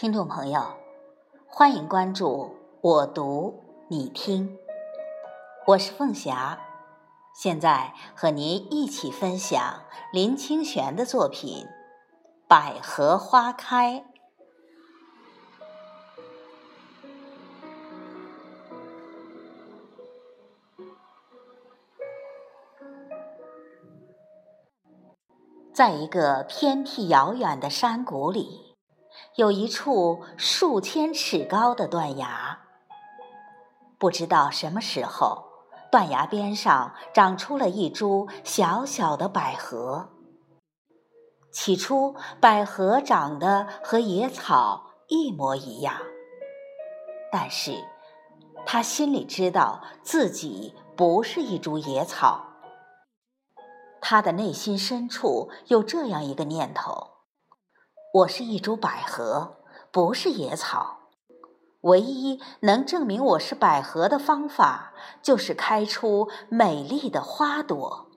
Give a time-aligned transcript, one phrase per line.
[0.00, 0.62] 听众朋友，
[1.48, 4.56] 欢迎关注我读你听，
[5.66, 6.60] 我是凤霞，
[7.34, 11.66] 现在和您一起分享林清玄的作品
[12.46, 13.96] 《百合花开》。
[25.72, 28.67] 在一个偏僻遥远的山谷里。
[29.38, 32.58] 有一处数千尺高的断崖，
[33.96, 35.44] 不知道什么时候，
[35.92, 40.08] 断崖边上长出了一株小小的百合。
[41.52, 45.94] 起初，百合长得和野草一模一样，
[47.30, 47.84] 但是，
[48.66, 52.44] 他心里知道自己不是一株野草。
[54.00, 57.17] 他的内心深处有这样一个念头。
[58.14, 59.58] 我是一株百合，
[59.92, 61.10] 不是野草。
[61.82, 68.08] 唯一能证明我是百合的方法，就是开出美丽的花朵。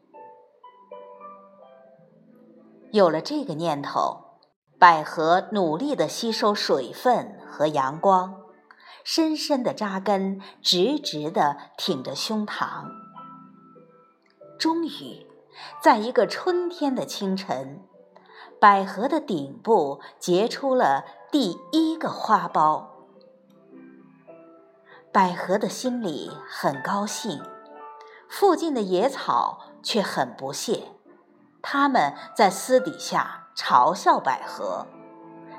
[2.92, 4.38] 有了这个念头，
[4.80, 8.44] 百合努力地吸收水分和阳光，
[9.03, 12.86] 深深地扎根，直直地挺着胸膛。
[14.58, 15.28] 终于，
[15.81, 17.86] 在一个春天的清晨。
[18.62, 22.84] 百合的顶部结出了第一个花苞，
[25.12, 27.42] 百合的心里很高兴，
[28.30, 30.90] 附近的野草却很不屑，
[31.64, 34.86] 他们在私底下嘲笑百合：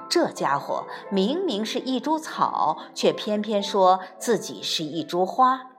[0.08, 5.72] 这家伙明明是一株草，却偏偏说自己是一株花。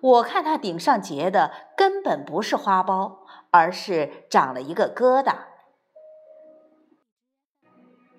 [0.00, 3.18] 我看他顶上结的根本不是花苞，
[3.50, 5.34] 而是长了一个疙瘩。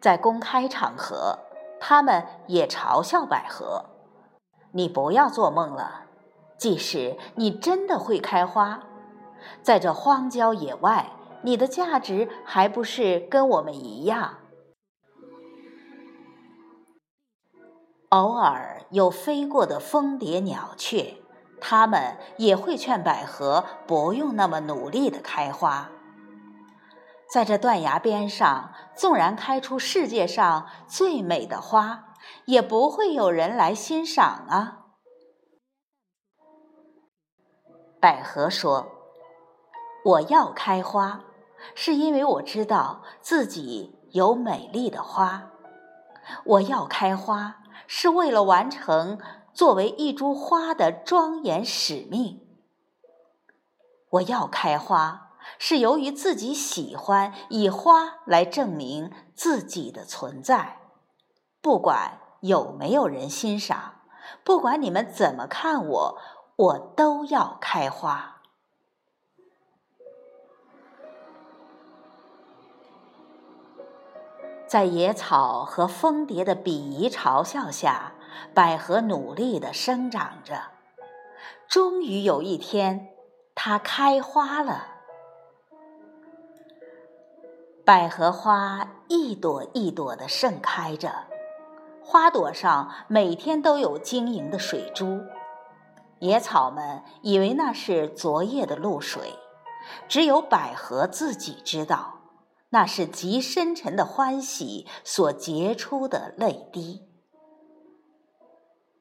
[0.08, 1.38] 在公开场合，
[1.82, 3.88] 他们也嘲笑百合
[4.72, 6.06] ：“你不要做梦了，
[6.58, 8.84] 即使你真的会开花，
[9.62, 14.36] 在这荒郊野外，你的价值还不是跟我们一样？”
[18.08, 21.16] 偶尔有飞过的蜂蝶、鸟雀，
[21.60, 25.90] 他们也会劝百合不用那么努力的开花。
[27.30, 32.14] 在这断崖边上，纵然开出世界上最美的花，
[32.46, 34.86] 也不会有人来欣赏啊。
[38.00, 38.88] 百合说
[40.06, 41.26] ：“我要开花，
[41.76, 45.52] 是因为我知道自己有美丽的花。
[46.46, 49.20] 我要开花，是为了完成
[49.54, 52.40] 作为一株花的庄严使命。
[54.12, 55.26] 我要开花。”
[55.60, 60.80] 是由于自己喜欢以花来证明自己的存在，
[61.62, 64.02] 不管有没有人欣赏，
[64.44, 66.18] 不管你们怎么看我，
[66.56, 68.36] 我都要开花。
[74.68, 78.12] 在野草和蜂蝶的鄙夷嘲笑下，
[78.54, 80.62] 百合努力的生长着，
[81.70, 83.16] 终于有一天，
[83.56, 84.97] 它开花了。
[87.88, 91.24] 百合花一朵一朵的盛开着，
[92.04, 95.22] 花朵上每天都有晶莹的水珠。
[96.20, 99.36] 野草们以为那是昨夜的露水，
[100.10, 102.16] 只有百合自己知道，
[102.72, 107.08] 那是极深沉的欢喜所结出的泪滴。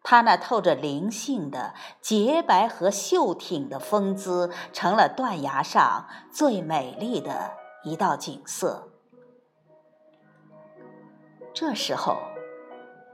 [0.05, 7.66] 它那透着灵性的洁白和秀挺的风姿，成了断崖上最美丽的。
[7.87, 8.89] 一道景色。
[11.55, 12.17] 这时候，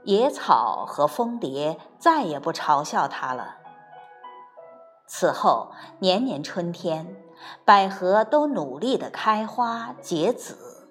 [0.03, 3.57] 野草和蜂蝶再也不嘲笑它了。
[5.05, 7.15] 此后，年年春天，
[7.63, 10.89] 百合都努力的开花结籽，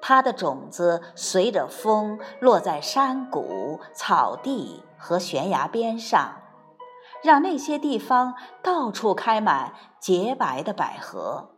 [0.00, 6.40] 它的种子随着风落在山谷、草地和悬崖边上，
[7.22, 11.55] 让那些地方到处开满洁白的百合。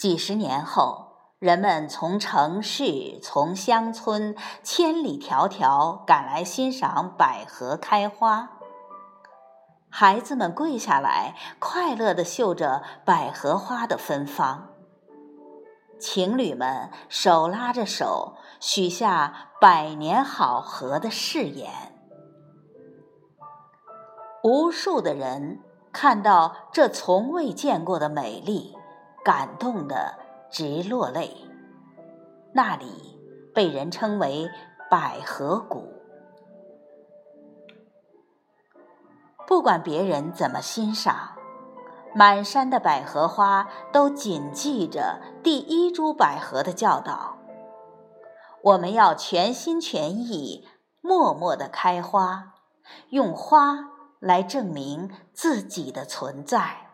[0.00, 1.08] 几十年后，
[1.38, 8.48] 人们从城市、从乡村千里迢迢赶来欣赏百合开花。
[9.90, 14.70] 孩子们跪下来，快乐地嗅着百合花的芬芳。
[15.98, 21.70] 情侣们手拉着手，许下百年好合的誓言。
[24.42, 25.60] 无数的人
[25.92, 28.78] 看到这从未见过的美丽。
[29.24, 30.18] 感动的
[30.50, 31.34] 直落泪。
[32.52, 33.18] 那里
[33.54, 34.48] 被人称为
[34.90, 35.92] 百合谷。
[39.46, 41.36] 不管别人怎么欣赏，
[42.14, 47.36] 满山的百合花都谨记着第一株百合的教导：
[48.62, 50.68] 我们要全心全意、
[51.00, 52.54] 默默的开花，
[53.10, 53.90] 用花
[54.20, 56.89] 来证明自己的存在。